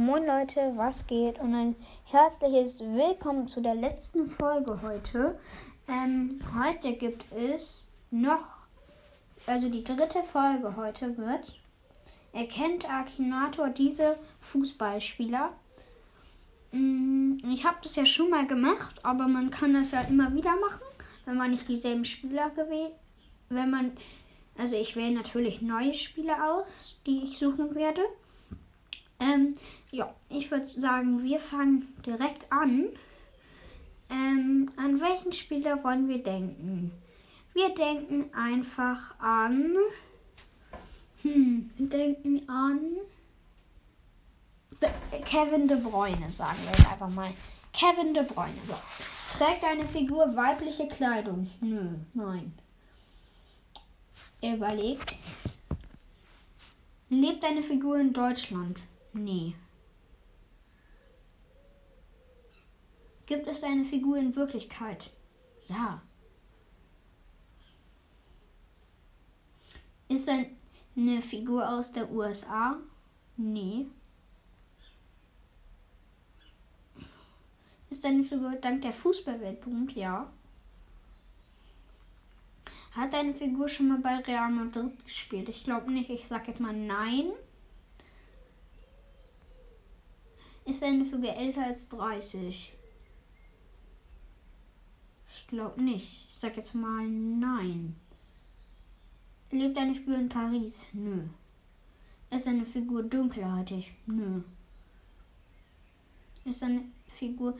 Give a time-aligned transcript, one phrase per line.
[0.00, 1.40] Moin Leute, was geht?
[1.40, 1.74] Und ein
[2.04, 5.36] herzliches Willkommen zu der letzten Folge heute.
[5.88, 8.58] Ähm, heute gibt es noch,
[9.48, 11.52] also die dritte Folge heute wird,
[12.32, 15.52] erkennt Akinator diese Fußballspieler?
[16.70, 20.54] Mm, ich habe das ja schon mal gemacht, aber man kann das ja immer wieder
[20.60, 20.86] machen,
[21.24, 22.92] wenn man nicht dieselben Spieler gewählt,
[23.48, 23.96] wenn man,
[24.56, 28.02] also ich wähle natürlich neue Spieler aus, die ich suchen werde.
[29.20, 29.54] Ähm,
[29.90, 32.88] ja, ich würde sagen, wir fangen direkt an.
[34.10, 36.92] Ähm, an welchen Spieler wollen wir denken?
[37.52, 39.76] Wir denken einfach an.
[41.22, 42.80] Hm, denken an.
[45.24, 47.32] Kevin De Bruyne, sagen wir jetzt einfach mal.
[47.72, 48.54] Kevin De Bruyne.
[48.66, 48.74] So.
[49.36, 51.50] Trägt eine Figur weibliche Kleidung?
[51.60, 52.52] Nö, nein.
[54.40, 55.16] Er überlegt.
[57.10, 58.80] Lebt eine Figur in Deutschland?
[59.12, 59.54] Nee.
[63.26, 65.10] Gibt es eine Figur in Wirklichkeit?
[65.68, 66.00] Ja.
[70.08, 72.78] Ist eine Figur aus der USA?
[73.36, 73.86] Nee.
[77.90, 79.58] Ist eine Figur dank der Fußballwelt?
[79.94, 80.30] Ja.
[82.92, 85.48] Hat eine Figur schon mal bei Real Madrid gespielt?
[85.48, 86.10] Ich glaube nicht.
[86.10, 87.30] Ich sag jetzt mal nein.
[90.68, 92.74] Ist eine Figur älter als 30?
[95.30, 96.28] Ich glaube nicht.
[96.28, 97.96] Ich sag jetzt mal nein.
[99.50, 100.84] Lebt eine Figur in Paris?
[100.92, 101.22] Nö.
[102.30, 103.94] Ist eine Figur dunkelhäutig?
[104.04, 104.42] Nö.
[106.44, 107.56] Ist eine Figur.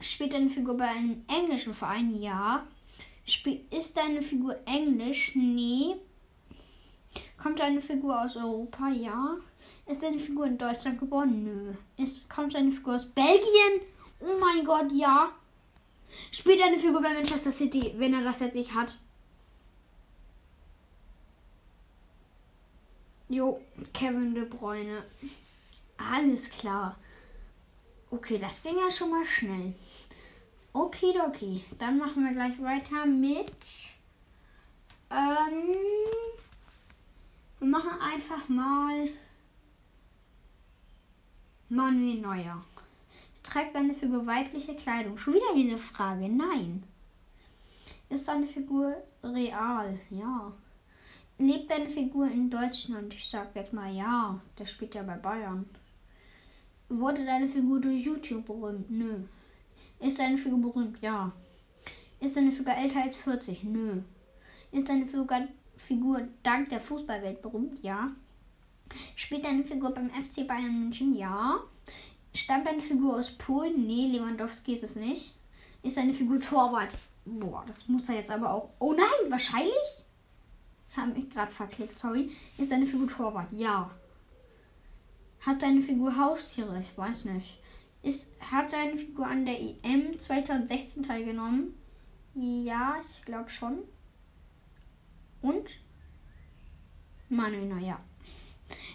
[0.00, 2.20] Spielt eine Figur bei einem englischen Verein?
[2.20, 2.66] Ja.
[3.24, 5.36] Spiel, ist eine Figur englisch?
[5.36, 5.94] Nee.
[7.40, 8.88] Kommt eine Figur aus Europa?
[8.88, 9.36] Ja.
[9.86, 11.44] Ist eine Figur in Deutschland geboren?
[11.44, 11.74] Nö.
[11.96, 13.80] Ist, kommt eine Figur aus Belgien?
[14.20, 15.30] Oh mein Gott, ja.
[16.32, 18.96] Spielt eine Figur bei Manchester City, wenn er das jetzt nicht hat.
[23.28, 23.60] Jo,
[23.92, 25.02] Kevin De Bruyne.
[25.96, 26.96] Alles klar.
[28.10, 29.74] Okay, das ging ja schon mal schnell.
[30.72, 31.64] Okidoki.
[31.78, 33.52] Dann machen wir gleich weiter mit.
[35.10, 35.74] Ähm,
[37.58, 39.08] wir machen einfach mal.
[41.68, 42.64] Manuel Neuer.
[43.42, 45.16] Trägt eine Figur weibliche Kleidung?
[45.18, 46.28] Schon wieder hier eine Frage.
[46.28, 46.82] Nein.
[48.08, 49.98] Ist eine Figur real?
[50.10, 50.52] Ja.
[51.38, 53.14] Lebt eine Figur in Deutschland?
[53.14, 54.40] Ich sag jetzt mal ja.
[54.58, 55.64] Der spielt ja bei Bayern.
[56.88, 58.90] Wurde deine Figur durch YouTube berühmt?
[58.90, 59.18] Nö.
[60.00, 61.00] Ist deine Figur berühmt?
[61.00, 61.32] Ja.
[62.20, 63.64] Ist deine Figur älter als 40?
[63.64, 64.02] Nö.
[64.72, 67.82] Ist deine Figur dank der Fußballwelt berühmt?
[67.82, 68.12] Ja.
[69.14, 71.14] Spielt deine Figur beim FC Bayern München?
[71.14, 71.60] Ja.
[72.34, 73.86] Stammt deine Figur aus Polen?
[73.86, 75.34] Nee, Lewandowski ist es nicht.
[75.82, 76.96] Ist deine Figur Torwart?
[77.24, 78.70] Boah, das muss er jetzt aber auch.
[78.78, 80.04] Oh nein, wahrscheinlich?
[80.90, 82.30] Ich habe mich gerade verklickt, sorry.
[82.58, 83.52] Ist deine Figur Torwart?
[83.52, 83.90] Ja.
[85.40, 86.80] Hat deine Figur Haustiere?
[86.80, 87.58] Ich weiß nicht.
[88.02, 91.74] Ist, hat deine Figur an der EM 2016 teilgenommen?
[92.34, 93.78] Ja, ich glaube schon.
[95.42, 95.68] Und?
[97.28, 98.00] Manuel, naja.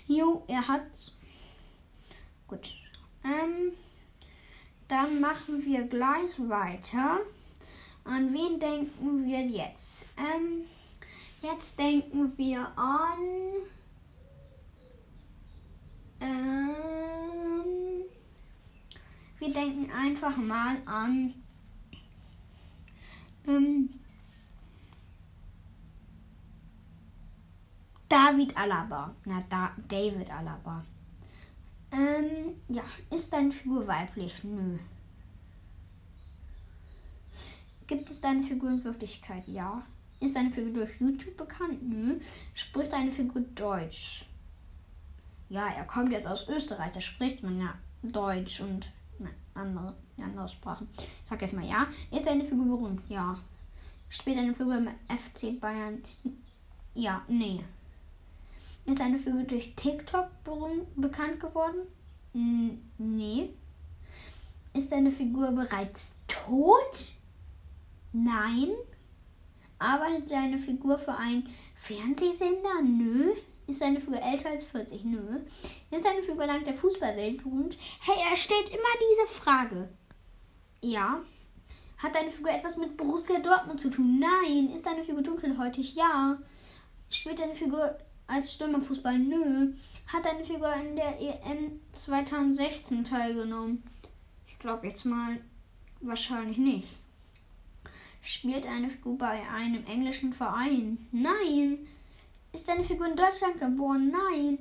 [0.07, 1.17] Jo, er hat's.
[2.47, 2.75] Gut.
[3.23, 3.73] Ähm,
[4.87, 7.19] dann machen wir gleich weiter.
[8.03, 10.05] An wen denken wir jetzt?
[10.17, 10.65] Ähm,
[11.41, 13.19] jetzt denken wir an.
[16.19, 18.03] Ähm,
[19.39, 21.33] wir denken einfach mal an.
[23.47, 24.00] Ähm,
[28.11, 29.15] David Alaba.
[29.23, 30.83] Na, da, David Alaba.
[31.93, 34.43] Ähm, ja, ist deine Figur weiblich?
[34.43, 34.77] Nö.
[37.87, 39.47] Gibt es deine Figur in Wirklichkeit?
[39.47, 39.83] Ja.
[40.19, 41.81] Ist deine Figur durch YouTube bekannt?
[41.81, 42.19] Nö.
[42.53, 44.25] Spricht deine Figur Deutsch?
[45.47, 47.73] Ja, er kommt jetzt aus Österreich, da spricht man ja
[48.03, 48.91] Deutsch und
[49.53, 50.89] andere, andere Sprachen.
[50.97, 51.87] Ich sag jetzt mal ja.
[52.11, 53.09] Ist deine Figur berühmt?
[53.09, 53.39] Ja.
[54.09, 56.03] Spielt deine Figur im FC Bayern?
[56.93, 57.63] Ja, nee.
[58.85, 60.27] Ist eine Figur durch TikTok
[60.95, 61.87] bekannt geworden?
[62.33, 63.49] N nee.
[64.73, 67.13] Ist eine Figur bereits tot?
[68.13, 68.69] Nein.
[69.77, 72.81] Arbeitet seine Figur für einen Fernsehsender?
[72.83, 73.33] Nö.
[73.67, 75.03] Ist seine Figur älter als 40?
[75.05, 75.39] Nö.
[75.91, 77.77] Ist seine Figur lang der Fußballwelt berühmt?
[78.01, 78.79] Hey, er stellt immer
[79.11, 79.89] diese Frage.
[80.81, 81.21] Ja.
[81.97, 84.19] Hat deine Figur etwas mit Borussia Dortmund zu tun?
[84.19, 84.71] Nein.
[84.75, 85.95] Ist deine Figur dunkelhäutig?
[85.95, 86.37] Ja.
[87.09, 87.97] Spielt deine Figur
[88.31, 89.19] als Stürmerfußball?
[89.19, 89.73] Nö.
[90.07, 93.83] Hat deine Figur in der EM 2016 teilgenommen?
[94.47, 95.39] Ich glaube jetzt mal
[95.99, 96.87] wahrscheinlich nicht.
[98.21, 101.07] Spielt eine Figur bei einem englischen Verein?
[101.11, 101.87] Nein.
[102.53, 104.11] Ist deine Figur in Deutschland geboren?
[104.11, 104.59] Nein.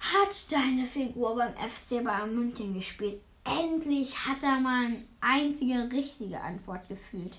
[0.00, 3.20] Hat deine Figur beim FC Bayern München gespielt?
[3.44, 7.36] Endlich hat er mal eine einzige richtige Antwort gefühlt.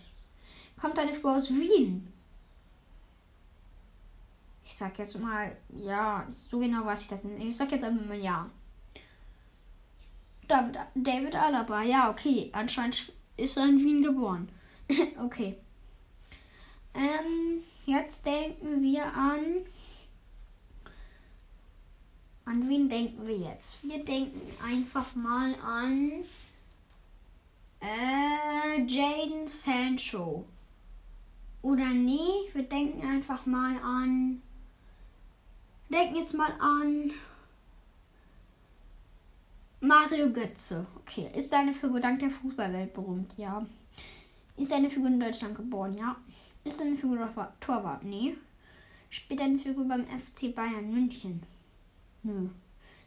[0.79, 2.07] Kommt deine Figur aus Wien?
[4.65, 7.47] Ich sag jetzt mal, ja, so genau weiß ich das nicht.
[7.47, 8.49] Ich sag jetzt einfach mal ja.
[10.47, 12.49] David, David Alaba, ja, okay.
[12.51, 14.49] Anscheinend ist er in Wien geboren.
[15.23, 15.55] okay.
[16.93, 19.65] Ähm, jetzt denken wir an.
[22.45, 23.83] An wen denken wir jetzt?
[23.83, 26.11] Wir denken einfach mal an
[27.81, 30.45] äh, Jaden Sancho.
[31.61, 34.41] Oder nee, wir denken einfach mal an.
[35.89, 37.11] Denken jetzt mal an
[39.81, 40.85] Mario Götze.
[40.97, 43.33] Okay, ist deine Figur dank der Fußballwelt berühmt?
[43.37, 43.65] Ja.
[44.57, 45.97] Ist deine Figur in Deutschland geboren?
[45.97, 46.15] Ja.
[46.63, 47.29] Ist deine Figur
[47.59, 48.03] Torwart?
[48.03, 48.35] Nee.
[49.09, 51.43] Spielt deine Figur beim FC Bayern München?
[52.23, 52.49] Nö.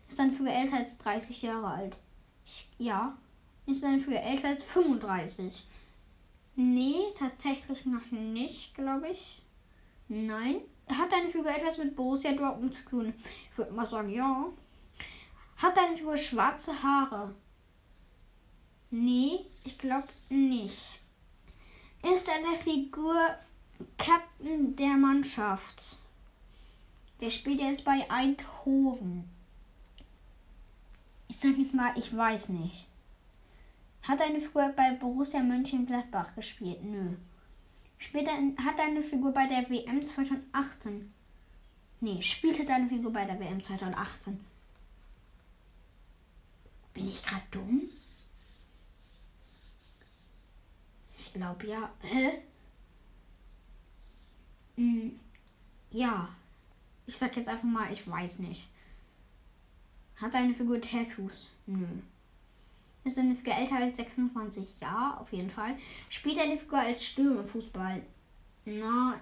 [0.09, 1.97] Ist deine Figur älter als 30 Jahre alt?
[2.47, 3.19] Ich, ja.
[3.67, 5.67] Ist deine Figur älter als 35?
[6.55, 9.43] Nee, tatsächlich noch nicht, glaube ich.
[10.09, 10.61] Nein.
[10.89, 13.15] Hat deine Figur etwas mit Borussia Dortmund zu tun?
[13.51, 14.47] Ich würde mal sagen, ja.
[15.57, 17.35] Hat deine Figur schwarze Haare?
[18.91, 21.01] Nee, ich glaube nicht.
[22.03, 23.17] Ist deine Figur
[23.99, 25.99] Captain der Mannschaft?
[27.21, 29.29] Der spielt jetzt bei Eindhoven.
[31.27, 32.87] Ich sag nicht mal, ich weiß nicht.
[34.03, 36.83] Hat deine Figur bei Borussia Mönchengladbach gespielt?
[36.83, 37.17] Nö.
[37.99, 41.13] Später hat deine Figur bei der WM 2018.
[42.01, 44.39] Nee, spielte deine Figur bei der WM 2018.
[46.95, 47.83] Bin ich gerade dumm?
[51.19, 51.91] Ich glaube ja.
[52.01, 52.43] Hä?
[54.77, 55.19] Hm,
[55.91, 56.29] ja.
[57.07, 58.69] Ich sag jetzt einfach mal, ich weiß nicht.
[60.17, 61.51] Hat deine Figur Tattoos?
[61.67, 61.87] Nö.
[63.09, 64.69] Ist deine Figur älter als 26?
[64.83, 65.79] Ja, auf jeden Fall.
[66.11, 68.03] Spielt deine Figur als Stürmer Fußball?
[68.67, 69.19] Na,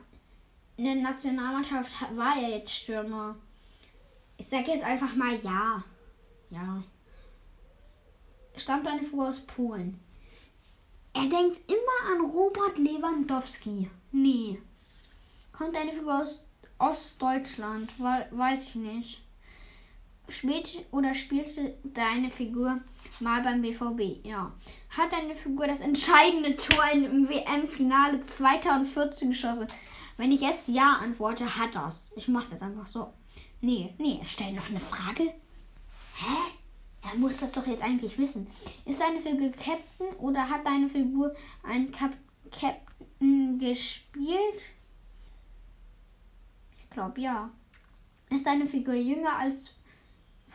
[0.77, 3.37] in der Nationalmannschaft war er jetzt Stürmer.
[4.38, 5.85] Ich sag jetzt einfach mal ja.
[6.50, 6.83] Ja.
[8.56, 10.00] Stammt deine Figur aus Polen?
[11.15, 13.88] Er denkt immer an Robert Lewandowski.
[14.11, 14.59] Nee.
[15.53, 16.44] Kommt deine Figur aus
[16.79, 17.88] Ostdeutschland?
[18.00, 19.23] Weiß ich nicht.
[20.28, 22.81] Spielt oder spielst du deine Figur
[23.20, 24.26] mal beim BVB?
[24.26, 24.52] Ja.
[24.90, 29.69] Hat deine Figur das entscheidende Tor im WM-Finale 2014 geschossen?
[30.17, 32.06] Wenn ich jetzt Ja antworte, hat das.
[32.17, 33.12] Ich mach's jetzt einfach so.
[33.61, 35.32] Nee, nee, stell noch eine Frage.
[36.17, 36.52] Hä?
[37.02, 38.49] Er muss das doch jetzt eigentlich wissen.
[38.84, 41.32] Ist deine Figur Captain oder hat deine Figur
[41.62, 42.17] einen Cap
[42.50, 44.61] Captain gespielt?
[46.81, 47.50] Ich glaube ja.
[48.31, 49.78] Ist deine Figur jünger als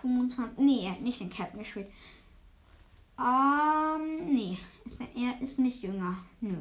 [0.01, 0.57] 25.
[0.57, 1.88] Nee, er hat nicht den Captain gespielt.
[3.19, 4.57] Ähm, nee.
[4.86, 6.18] Ist er, er ist nicht jünger.
[6.39, 6.56] Nö.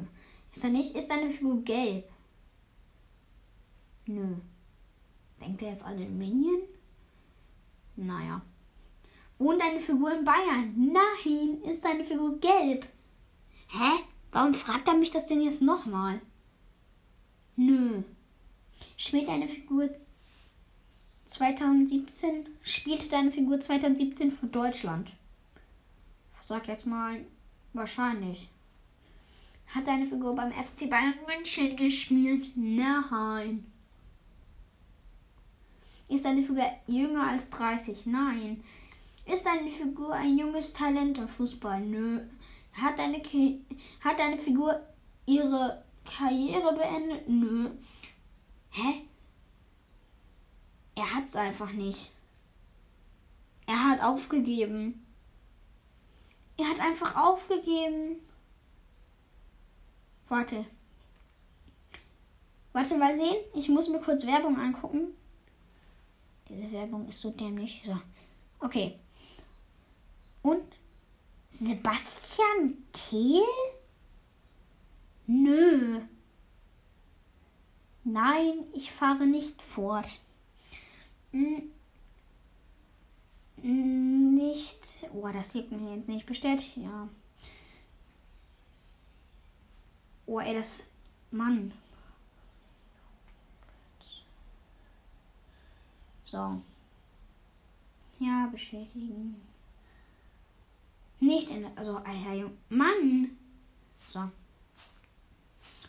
[0.53, 0.95] Ist er nicht?
[0.95, 2.09] Ist deine Figur gelb?
[4.05, 4.35] Nö.
[5.39, 6.61] Denkt er jetzt den Minion?
[7.95, 8.41] Naja.
[9.39, 10.73] Wohnt deine Figur in Bayern?
[10.75, 11.61] Nein.
[11.63, 12.87] Ist deine Figur gelb?
[13.69, 14.03] Hä?
[14.31, 16.21] Warum fragt er mich das denn jetzt nochmal?
[17.55, 18.03] Nö.
[18.97, 19.89] Spielt deine Figur
[21.31, 25.13] 2017 spielte deine Figur 2017 für Deutschland.
[26.45, 27.25] Sag jetzt mal
[27.71, 28.49] wahrscheinlich.
[29.67, 32.49] Hat deine Figur beim FC Bayern München gespielt?
[32.55, 33.65] Nein.
[36.09, 38.07] Ist deine Figur jünger als 30?
[38.07, 38.61] Nein.
[39.25, 41.79] Ist deine Figur ein junges Talent im Fußball?
[41.79, 42.19] Nö.
[42.73, 43.61] Hat deine, Ki
[44.03, 44.81] hat deine Figur
[45.25, 47.29] ihre Karriere beendet?
[47.29, 47.69] Nö.
[48.71, 49.05] Hä?
[51.01, 52.11] Er hat's einfach nicht.
[53.65, 55.03] Er hat aufgegeben.
[56.57, 58.17] Er hat einfach aufgegeben.
[60.29, 60.63] Warte.
[62.71, 63.43] Warte mal sehen.
[63.55, 65.15] Ich muss mir kurz Werbung angucken.
[66.47, 67.81] Diese Werbung ist so dämlich.
[67.83, 67.99] So.
[68.59, 68.99] Okay.
[70.43, 70.61] Und
[71.49, 73.41] Sebastian Kehl?
[75.25, 75.99] Nö.
[78.03, 80.19] Nein, ich fahre nicht fort.
[83.61, 84.79] Nicht.
[85.13, 86.77] Oh, das liegt mir jetzt nicht bestätigt.
[86.77, 87.07] Ja.
[90.25, 90.87] Oh, ey, das.
[91.31, 91.71] Mann.
[96.25, 96.61] So.
[98.19, 99.35] Ja, bestätigen.
[101.19, 101.65] Nicht in.
[101.77, 103.37] Also, Alter, Mann!
[104.07, 104.29] So.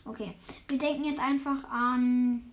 [0.05, 0.33] Okay.
[0.67, 2.52] Wir denken jetzt einfach an.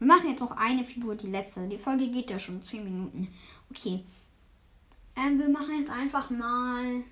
[0.00, 1.68] Wir machen jetzt noch eine Figur, die letzte.
[1.68, 3.28] Die Folge geht ja schon 10 Minuten.
[3.70, 4.02] Okay.
[5.14, 7.04] Ähm, wir machen jetzt einfach mal.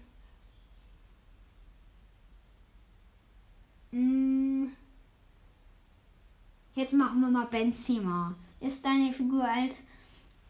[3.92, 4.72] Hm,
[6.74, 8.34] jetzt machen wir mal Benzema.
[8.60, 9.84] Ist deine Figur als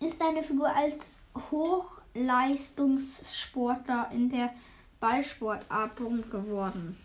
[0.01, 1.19] ist deine Figur als
[1.51, 4.55] Hochleistungssportler in der
[5.01, 6.97] Ballsportart berühmt geworden?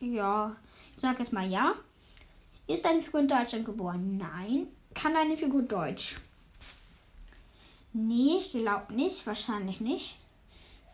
[0.00, 0.54] Ja,
[0.94, 1.74] ich sag jetzt mal ja.
[2.68, 4.18] Ist deine Figur in Deutschland geboren?
[4.18, 4.68] Nein.
[4.94, 6.16] Kann deine Figur Deutsch?
[7.94, 9.26] Nee, ich glaube nicht.
[9.26, 10.16] Wahrscheinlich nicht.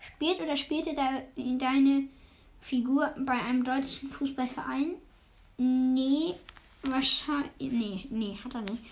[0.01, 2.05] Spielt oder spielte de deine
[2.61, 4.95] Figur bei einem deutschen Fußballverein?
[5.59, 6.37] Nee,
[6.83, 7.51] wahrscheinlich.
[7.59, 8.83] Nee, nee, hat er nicht.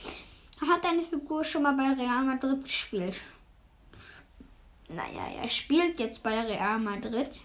[0.60, 3.20] Hat deine Figur schon mal bei Real Madrid gespielt?
[4.88, 7.40] Naja, er spielt jetzt bei Real Madrid.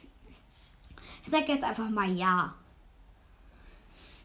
[1.24, 2.56] Ich sag jetzt einfach mal ja.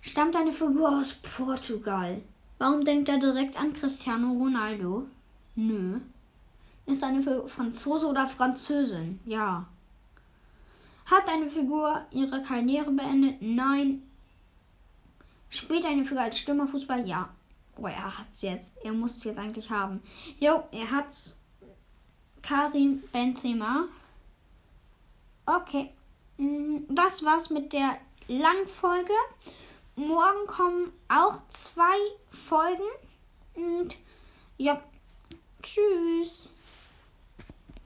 [0.03, 2.21] Stammt deine Figur aus Portugal?
[2.59, 5.07] Warum denkt er direkt an Cristiano Ronaldo?
[5.55, 6.01] Nö.
[6.87, 9.21] Ist eine Figur Franzose oder Französin?
[9.25, 9.65] Ja.
[11.07, 13.37] Hat deine Figur ihre Karriere beendet?
[13.41, 14.03] Nein.
[15.49, 17.07] Spielt eine Figur als Stürmer Fußball?
[17.07, 17.29] Ja.
[17.77, 18.77] Oh, er hat's jetzt.
[18.85, 20.03] Er muss es jetzt eigentlich haben.
[20.41, 21.37] Jo, er hat's.
[22.43, 23.85] Karim Benzema.
[25.47, 25.91] Okay.
[26.39, 29.13] Mm, das war's mit der Langfolge.
[29.95, 31.97] Morgen kommen auch zwei
[32.31, 32.83] Folgen.
[33.55, 33.97] Und
[34.57, 34.83] ja,
[35.63, 36.57] tschüss.